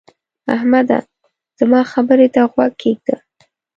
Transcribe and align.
احمده! 0.55 0.99
زما 1.59 1.81
خبرې 1.91 2.27
ته 2.33 2.41
غوږ 2.51 2.71
کېږده. 2.81 3.15